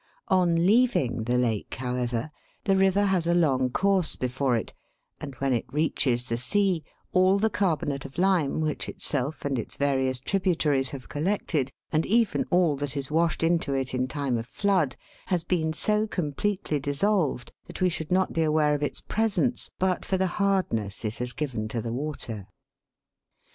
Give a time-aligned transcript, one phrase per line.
[0.29, 2.31] On leaving the lake, however,
[2.63, 4.73] the river has a long course before it,
[5.19, 9.77] and when it reaches the sea all the carbonate of lime which itself and its
[9.77, 14.47] various tributaries have collected, and even all that is washed into it in time of
[14.47, 14.95] flood,
[15.27, 20.03] has been so completely dissolved that we should not be aware of its presence but
[20.03, 22.47] for the hardness it has given to the water.